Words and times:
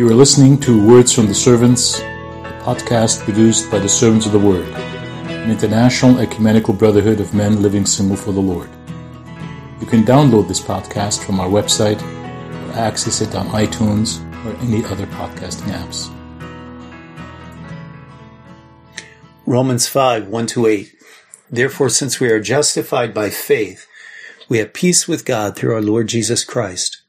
You 0.00 0.08
are 0.08 0.14
listening 0.14 0.58
to 0.60 0.88
Words 0.88 1.12
from 1.12 1.26
the 1.26 1.34
Servants, 1.34 1.98
a 1.98 2.60
podcast 2.64 3.22
produced 3.22 3.70
by 3.70 3.80
the 3.80 3.86
Servants 3.86 4.24
of 4.24 4.32
the 4.32 4.38
Word, 4.38 4.66
an 5.28 5.50
international 5.50 6.20
ecumenical 6.20 6.72
brotherhood 6.72 7.20
of 7.20 7.34
men 7.34 7.60
living 7.60 7.84
single 7.84 8.16
for 8.16 8.32
the 8.32 8.40
Lord. 8.40 8.70
You 9.78 9.86
can 9.86 10.02
download 10.02 10.48
this 10.48 10.58
podcast 10.58 11.22
from 11.22 11.38
our 11.38 11.48
website 11.48 12.00
or 12.00 12.78
access 12.78 13.20
it 13.20 13.34
on 13.34 13.48
iTunes 13.48 14.24
or 14.46 14.56
any 14.62 14.82
other 14.86 15.06
podcasting 15.08 15.68
apps. 15.68 16.08
Romans 19.44 19.86
5, 19.86 20.28
1 20.28 20.46
to 20.46 20.66
8. 20.66 20.94
Therefore, 21.50 21.90
since 21.90 22.18
we 22.18 22.30
are 22.30 22.40
justified 22.40 23.12
by 23.12 23.28
faith, 23.28 23.86
we 24.48 24.56
have 24.60 24.72
peace 24.72 25.06
with 25.06 25.26
God 25.26 25.56
through 25.56 25.74
our 25.74 25.82
Lord 25.82 26.08
Jesus 26.08 26.42
Christ. 26.42 27.02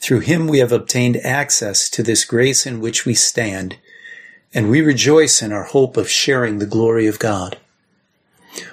Through 0.00 0.20
him 0.20 0.46
we 0.46 0.58
have 0.58 0.72
obtained 0.72 1.16
access 1.18 1.88
to 1.90 2.02
this 2.02 2.24
grace 2.24 2.66
in 2.66 2.80
which 2.80 3.04
we 3.04 3.14
stand, 3.14 3.78
and 4.54 4.70
we 4.70 4.80
rejoice 4.80 5.42
in 5.42 5.52
our 5.52 5.64
hope 5.64 5.96
of 5.96 6.08
sharing 6.08 6.58
the 6.58 6.66
glory 6.66 7.06
of 7.06 7.18
God. 7.18 7.58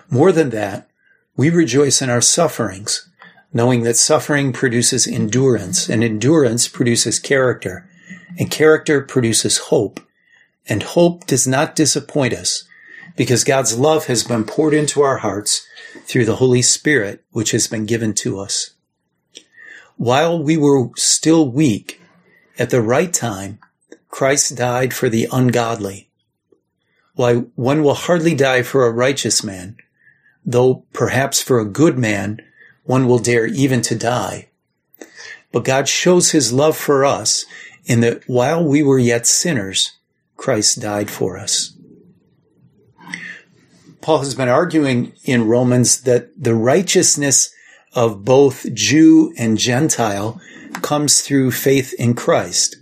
More 0.10 0.32
than 0.32 0.52
that, 0.52 0.88
we 1.36 1.50
rejoice 1.50 2.02
in 2.02 2.10
our 2.10 2.22
sufferings, 2.22 3.10
knowing 3.52 3.84
that 3.84 3.98
suffering 3.98 4.54
produces 4.54 5.08
endurance, 5.08 5.90
and 5.90 6.04
endurance 6.04 6.68
produces 6.68 7.20
character, 7.20 7.90
and 8.38 8.52
character 8.52 9.02
produces 9.02 9.58
hope, 9.58 10.00
and 10.68 10.84
hope 10.84 11.26
does 11.26 11.48
not 11.48 11.76
disappoint 11.76 12.34
us 12.34 12.64
because 13.16 13.44
God's 13.44 13.78
love 13.78 14.06
has 14.06 14.24
been 14.24 14.44
poured 14.44 14.74
into 14.74 15.02
our 15.02 15.18
hearts 15.18 15.66
through 16.06 16.26
the 16.26 16.38
Holy 16.38 16.62
Spirit, 16.62 17.24
which 17.32 17.52
has 17.52 17.68
been 17.68 17.86
given 17.86 18.14
to 18.16 18.40
us. 18.40 18.72
While 19.98 20.42
we 20.42 20.58
were 20.58 20.90
still 20.96 21.50
weak, 21.50 22.02
at 22.58 22.70
the 22.70 22.82
right 22.82 23.12
time, 23.14 23.60
Christ 24.10 24.56
died 24.56 24.94
for 24.94 25.10
the 25.10 25.28
ungodly. 25.32 26.10
Why, 27.16 27.36
one 27.56 27.84
will 27.84 27.94
hardly 27.94 28.36
die 28.36 28.64
for 28.64 28.86
a 28.86 28.92
righteous 28.92 29.44
man, 29.44 29.78
though 30.46 30.86
perhaps 30.94 31.42
for 31.42 31.60
a 31.60 31.66
good 31.66 31.98
man, 31.98 32.42
one 32.84 33.08
will 33.08 33.20
dare 33.20 33.46
even 33.46 33.82
to 33.84 33.96
die. 33.96 34.50
But 35.52 35.64
God 35.64 35.88
shows 35.88 36.32
his 36.32 36.52
love 36.52 36.76
for 36.76 37.06
us 37.06 37.46
in 37.86 38.02
that 38.02 38.28
while 38.28 38.64
we 38.64 38.82
were 38.82 39.00
yet 39.00 39.28
sinners, 39.28 39.94
Christ 40.36 40.82
died 40.82 41.10
for 41.10 41.38
us. 41.38 41.76
Paul 44.02 44.20
has 44.20 44.36
been 44.36 44.50
arguing 44.50 45.14
in 45.24 45.48
Romans 45.48 46.02
that 46.02 46.32
the 46.42 46.56
righteousness 46.56 47.54
of 47.96 48.26
both 48.26 48.74
Jew 48.74 49.34
and 49.38 49.58
Gentile 49.58 50.40
comes 50.82 51.22
through 51.22 51.52
faith 51.52 51.94
in 52.00 52.14
Christ, 52.14 52.78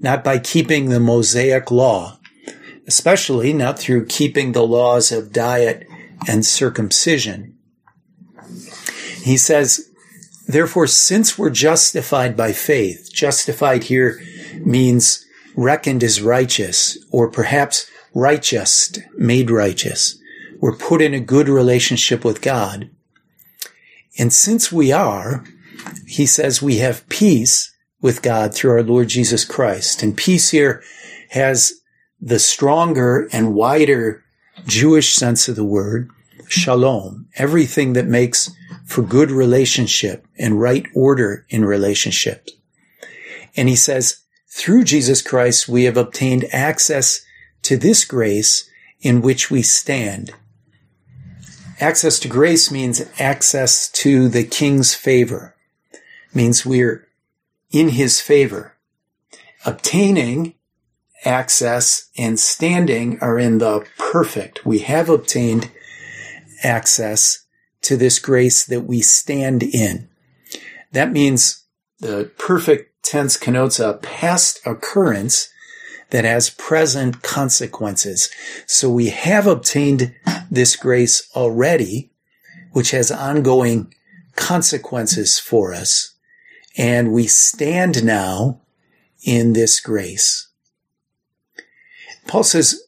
not 0.00 0.24
by 0.24 0.38
keeping 0.38 0.88
the 0.88 1.00
Mosaic 1.00 1.70
law, 1.70 2.18
especially 2.86 3.52
not 3.52 3.78
through 3.78 4.06
keeping 4.06 4.52
the 4.52 4.66
laws 4.66 5.12
of 5.12 5.32
diet 5.32 5.86
and 6.26 6.44
circumcision. 6.44 7.56
He 9.22 9.36
says, 9.36 9.90
therefore, 10.46 10.86
since 10.86 11.38
we're 11.38 11.50
justified 11.50 12.36
by 12.36 12.52
faith, 12.52 13.10
justified 13.12 13.84
here 13.84 14.20
means 14.60 15.24
reckoned 15.54 16.02
as 16.02 16.22
righteous, 16.22 16.98
or 17.10 17.30
perhaps 17.30 17.90
righteous, 18.14 18.92
made 19.16 19.50
righteous. 19.50 20.18
We're 20.60 20.76
put 20.76 21.02
in 21.02 21.14
a 21.14 21.20
good 21.20 21.48
relationship 21.48 22.24
with 22.24 22.40
God. 22.40 22.90
And 24.18 24.32
since 24.32 24.72
we 24.72 24.92
are, 24.92 25.44
he 26.06 26.26
says 26.26 26.60
we 26.60 26.78
have 26.78 27.08
peace 27.08 27.74
with 28.00 28.22
God 28.22 28.54
through 28.54 28.72
our 28.72 28.82
Lord 28.82 29.08
Jesus 29.08 29.44
Christ. 29.44 30.02
And 30.02 30.16
peace 30.16 30.50
here 30.50 30.82
has 31.30 31.72
the 32.20 32.38
stronger 32.38 33.28
and 33.32 33.54
wider 33.54 34.24
Jewish 34.66 35.14
sense 35.14 35.48
of 35.48 35.56
the 35.56 35.64
word, 35.64 36.10
shalom, 36.48 37.28
everything 37.36 37.92
that 37.92 38.06
makes 38.06 38.50
for 38.84 39.02
good 39.02 39.30
relationship 39.30 40.26
and 40.38 40.60
right 40.60 40.86
order 40.94 41.46
in 41.48 41.64
relationships. 41.64 42.52
And 43.56 43.68
he 43.68 43.76
says, 43.76 44.24
through 44.50 44.84
Jesus 44.84 45.22
Christ, 45.22 45.68
we 45.68 45.84
have 45.84 45.96
obtained 45.96 46.46
access 46.52 47.20
to 47.62 47.76
this 47.76 48.04
grace 48.04 48.68
in 49.00 49.20
which 49.20 49.50
we 49.50 49.62
stand. 49.62 50.32
Access 51.80 52.18
to 52.20 52.28
grace 52.28 52.70
means 52.70 53.08
access 53.20 53.88
to 53.90 54.28
the 54.28 54.44
king's 54.44 54.94
favor. 54.94 55.54
Means 56.34 56.66
we're 56.66 57.06
in 57.70 57.90
his 57.90 58.20
favor. 58.20 58.74
Obtaining 59.64 60.54
access 61.24 62.10
and 62.16 62.38
standing 62.38 63.18
are 63.20 63.38
in 63.38 63.58
the 63.58 63.86
perfect. 63.96 64.66
We 64.66 64.80
have 64.80 65.08
obtained 65.08 65.70
access 66.64 67.44
to 67.82 67.96
this 67.96 68.18
grace 68.18 68.64
that 68.66 68.82
we 68.82 69.00
stand 69.00 69.62
in. 69.62 70.08
That 70.92 71.12
means 71.12 71.64
the 72.00 72.30
perfect 72.38 73.04
tense 73.04 73.36
connotes 73.36 73.78
a 73.78 73.94
past 73.94 74.60
occurrence 74.66 75.48
that 76.10 76.24
has 76.24 76.50
present 76.50 77.22
consequences. 77.22 78.30
So 78.66 78.90
we 78.90 79.10
have 79.10 79.46
obtained 79.46 80.14
this 80.50 80.76
grace 80.76 81.28
already, 81.34 82.10
which 82.72 82.90
has 82.92 83.10
ongoing 83.10 83.94
consequences 84.36 85.38
for 85.38 85.74
us. 85.74 86.14
And 86.76 87.12
we 87.12 87.26
stand 87.26 88.04
now 88.04 88.60
in 89.24 89.52
this 89.52 89.80
grace. 89.80 90.48
Paul 92.26 92.44
says, 92.44 92.82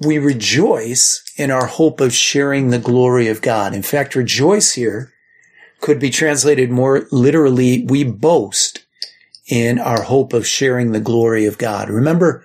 we 0.00 0.18
rejoice 0.18 1.24
in 1.36 1.50
our 1.50 1.66
hope 1.66 2.00
of 2.00 2.12
sharing 2.12 2.68
the 2.68 2.78
glory 2.78 3.28
of 3.28 3.40
God. 3.40 3.74
In 3.74 3.82
fact, 3.82 4.14
rejoice 4.14 4.72
here 4.72 5.12
could 5.80 5.98
be 5.98 6.10
translated 6.10 6.70
more 6.70 7.06
literally, 7.10 7.84
we 7.84 8.04
boast 8.04 8.84
in 9.46 9.78
our 9.78 10.02
hope 10.02 10.32
of 10.32 10.46
sharing 10.46 10.92
the 10.92 11.00
glory 11.00 11.46
of 11.46 11.58
God. 11.58 11.88
Remember 11.90 12.44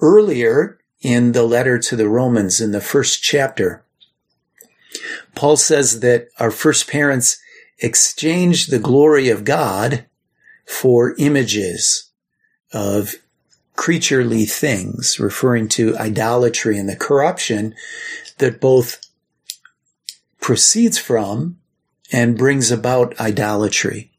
earlier 0.00 0.75
in 1.00 1.32
the 1.32 1.42
letter 1.42 1.78
to 1.78 1.96
the 1.96 2.08
Romans 2.08 2.60
in 2.60 2.72
the 2.72 2.80
first 2.80 3.22
chapter, 3.22 3.84
Paul 5.34 5.56
says 5.56 6.00
that 6.00 6.28
our 6.38 6.50
first 6.50 6.88
parents 6.88 7.38
exchanged 7.78 8.70
the 8.70 8.78
glory 8.78 9.28
of 9.28 9.44
God 9.44 10.06
for 10.64 11.14
images 11.18 12.10
of 12.72 13.14
creaturely 13.74 14.46
things, 14.46 15.20
referring 15.20 15.68
to 15.68 15.96
idolatry 15.98 16.78
and 16.78 16.88
the 16.88 16.96
corruption 16.96 17.74
that 18.38 18.60
both 18.60 19.00
proceeds 20.40 20.98
from 20.98 21.58
and 22.12 22.38
brings 22.38 22.70
about 22.70 23.18
idolatry. 23.20 24.10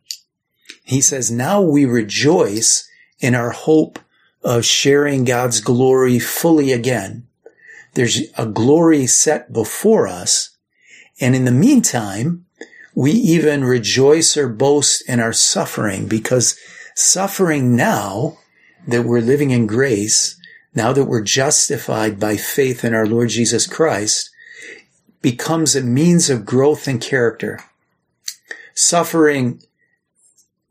He 0.83 1.01
says, 1.01 1.31
now 1.31 1.61
we 1.61 1.85
rejoice 1.85 2.87
in 3.19 3.33
our 3.33 3.51
hope 3.51 3.99
of 4.47 4.63
sharing 4.63 5.25
God's 5.25 5.59
glory 5.59 6.19
fully 6.19 6.71
again. 6.71 7.27
There's 7.95 8.21
a 8.37 8.45
glory 8.45 9.05
set 9.05 9.51
before 9.51 10.07
us. 10.07 10.51
And 11.19 11.35
in 11.35 11.43
the 11.43 11.51
meantime, 11.51 12.45
we 12.95 13.11
even 13.11 13.65
rejoice 13.65 14.37
or 14.37 14.47
boast 14.47 15.03
in 15.09 15.19
our 15.19 15.33
suffering 15.33 16.07
because 16.07 16.57
suffering 16.95 17.75
now 17.75 18.37
that 18.87 19.03
we're 19.03 19.19
living 19.19 19.51
in 19.51 19.67
grace, 19.67 20.39
now 20.73 20.93
that 20.93 21.05
we're 21.05 21.23
justified 21.23 22.17
by 22.17 22.37
faith 22.37 22.85
in 22.85 22.93
our 22.93 23.05
Lord 23.05 23.27
Jesus 23.27 23.67
Christ, 23.67 24.29
becomes 25.21 25.75
a 25.75 25.81
means 25.81 26.29
of 26.29 26.45
growth 26.45 26.87
and 26.87 27.01
character. 27.01 27.59
Suffering 28.73 29.61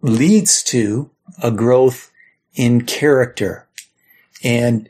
leads 0.00 0.62
to 0.62 1.10
a 1.42 1.50
growth 1.50 2.10
in 2.54 2.86
character. 2.86 3.65
And 4.42 4.88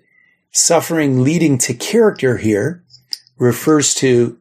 suffering 0.51 1.23
leading 1.23 1.59
to 1.59 1.75
character 1.75 2.39
here 2.39 2.85
refers 3.39 3.95
to 3.95 4.39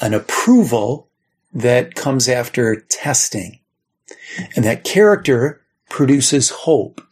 an 0.00 0.14
approval 0.14 1.08
that 1.52 1.94
comes 1.94 2.28
after 2.28 2.76
testing. 2.88 3.60
And 4.56 4.64
that 4.64 4.84
character 4.84 5.62
produces 5.88 6.50
hope 6.50 7.02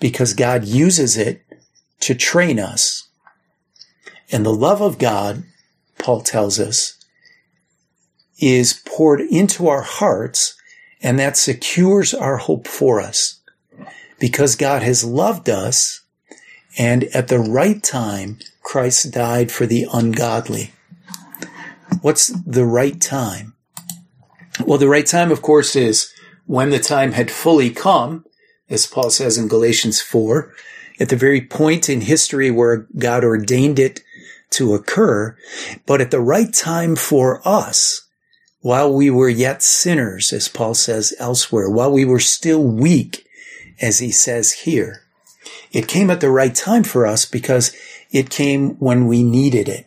because 0.00 0.34
God 0.34 0.64
uses 0.64 1.16
it 1.16 1.42
to 2.00 2.14
train 2.14 2.58
us. 2.58 3.08
And 4.30 4.44
the 4.44 4.54
love 4.54 4.82
of 4.82 4.98
God, 4.98 5.44
Paul 5.98 6.20
tells 6.20 6.58
us, 6.58 6.98
is 8.38 8.82
poured 8.84 9.20
into 9.20 9.68
our 9.68 9.82
hearts 9.82 10.56
and 11.00 11.18
that 11.18 11.36
secures 11.36 12.12
our 12.12 12.38
hope 12.38 12.66
for 12.66 13.00
us 13.00 13.40
because 14.18 14.56
God 14.56 14.82
has 14.82 15.04
loved 15.04 15.48
us 15.48 16.03
and 16.78 17.04
at 17.04 17.28
the 17.28 17.38
right 17.38 17.82
time, 17.82 18.38
Christ 18.62 19.12
died 19.12 19.52
for 19.52 19.66
the 19.66 19.86
ungodly. 19.92 20.72
What's 22.00 22.28
the 22.28 22.64
right 22.64 23.00
time? 23.00 23.54
Well, 24.64 24.78
the 24.78 24.88
right 24.88 25.06
time, 25.06 25.30
of 25.30 25.42
course, 25.42 25.76
is 25.76 26.12
when 26.46 26.70
the 26.70 26.78
time 26.78 27.12
had 27.12 27.30
fully 27.30 27.70
come 27.70 28.24
as 28.70 28.86
Paul 28.86 29.10
says 29.10 29.38
in 29.38 29.48
Galatians 29.48 30.00
4, 30.00 30.52
at 31.00 31.08
the 31.08 31.16
very 31.16 31.40
point 31.40 31.88
in 31.88 32.02
history 32.02 32.50
where 32.50 32.86
God 32.98 33.24
ordained 33.24 33.78
it 33.78 34.00
to 34.50 34.74
occur, 34.74 35.36
but 35.86 36.00
at 36.00 36.10
the 36.10 36.20
right 36.20 36.52
time 36.52 36.96
for 36.96 37.46
us, 37.46 38.08
while 38.60 38.92
we 38.92 39.10
were 39.10 39.28
yet 39.28 39.62
sinners, 39.62 40.32
as 40.32 40.48
Paul 40.48 40.74
says 40.74 41.12
elsewhere, 41.18 41.68
while 41.68 41.92
we 41.92 42.04
were 42.04 42.20
still 42.20 42.62
weak, 42.62 43.26
as 43.80 43.98
he 43.98 44.10
says 44.10 44.52
here. 44.52 45.02
It 45.72 45.88
came 45.88 46.10
at 46.10 46.20
the 46.20 46.30
right 46.30 46.54
time 46.54 46.84
for 46.84 47.06
us 47.06 47.26
because 47.26 47.74
it 48.10 48.30
came 48.30 48.76
when 48.76 49.06
we 49.06 49.22
needed 49.22 49.68
it. 49.68 49.86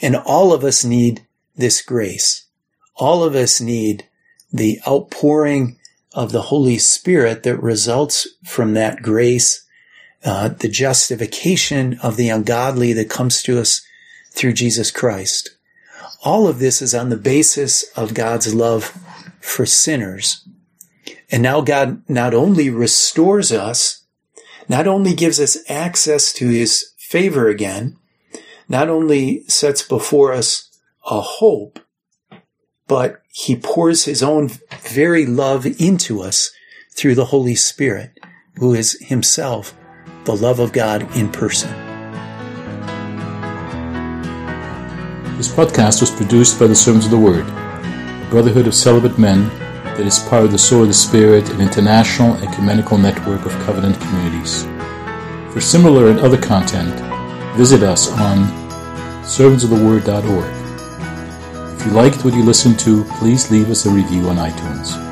And 0.00 0.16
all 0.16 0.52
of 0.52 0.64
us 0.64 0.84
need 0.84 1.26
this 1.56 1.82
grace. 1.82 2.46
All 2.96 3.22
of 3.22 3.34
us 3.34 3.60
need 3.60 4.06
the 4.52 4.80
outpouring 4.86 5.78
of 6.14 6.32
the 6.32 6.42
Holy 6.42 6.78
Spirit 6.78 7.42
that 7.42 7.62
results 7.62 8.26
from 8.44 8.74
that 8.74 9.02
grace, 9.02 9.64
uh, 10.24 10.48
the 10.48 10.68
justification 10.68 11.98
of 12.02 12.16
the 12.16 12.28
ungodly 12.28 12.92
that 12.92 13.10
comes 13.10 13.42
to 13.42 13.58
us 13.58 13.82
through 14.32 14.52
Jesus 14.52 14.90
Christ. 14.90 15.50
All 16.24 16.48
of 16.48 16.58
this 16.58 16.82
is 16.82 16.94
on 16.94 17.10
the 17.10 17.16
basis 17.16 17.84
of 17.96 18.14
God's 18.14 18.54
love 18.54 18.96
for 19.40 19.66
sinners. 19.66 20.46
And 21.30 21.42
now 21.42 21.60
God 21.60 22.02
not 22.08 22.34
only 22.34 22.70
restores 22.70 23.52
us, 23.52 24.04
not 24.68 24.86
only 24.86 25.14
gives 25.14 25.40
us 25.40 25.58
access 25.68 26.32
to 26.34 26.48
his 26.48 26.92
favor 26.98 27.48
again, 27.48 27.96
not 28.68 28.88
only 28.88 29.42
sets 29.48 29.82
before 29.82 30.32
us 30.32 30.70
a 31.10 31.20
hope, 31.20 31.78
but 32.86 33.22
he 33.32 33.56
pours 33.56 34.04
his 34.04 34.22
own 34.22 34.50
very 34.80 35.24
love 35.24 35.64
into 35.80 36.20
us 36.20 36.50
through 36.92 37.14
the 37.14 37.26
Holy 37.26 37.54
Spirit, 37.54 38.18
who 38.56 38.74
is 38.74 38.98
himself 39.00 39.74
the 40.24 40.36
love 40.36 40.58
of 40.58 40.72
God 40.72 41.02
in 41.16 41.30
person. 41.30 41.70
This 45.38 45.48
podcast 45.48 46.00
was 46.00 46.10
produced 46.10 46.58
by 46.58 46.66
the 46.66 46.74
Servants 46.74 47.06
of 47.06 47.12
the 47.12 47.18
Word, 47.18 47.46
brotherhood 48.28 48.66
of 48.66 48.74
celibate 48.74 49.18
men 49.18 49.50
that 49.98 50.06
is 50.06 50.18
part 50.20 50.44
of 50.44 50.52
the 50.52 50.58
Sword 50.58 50.82
of 50.82 50.88
the 50.88 50.94
Spirit, 50.94 51.50
an 51.50 51.60
international 51.60 52.36
ecumenical 52.36 52.96
network 52.96 53.44
of 53.44 53.50
covenant 53.66 54.00
communities. 54.00 54.62
For 55.52 55.60
similar 55.60 56.08
and 56.08 56.20
other 56.20 56.38
content, 56.38 56.94
visit 57.56 57.82
us 57.82 58.08
on 58.12 58.46
servantsoftheword.org. 59.24 61.80
If 61.80 61.84
you 61.84 61.90
liked 61.90 62.24
what 62.24 62.34
you 62.34 62.44
listened 62.44 62.78
to, 62.80 63.02
please 63.18 63.50
leave 63.50 63.70
us 63.70 63.86
a 63.86 63.90
review 63.90 64.28
on 64.28 64.36
iTunes. 64.36 65.07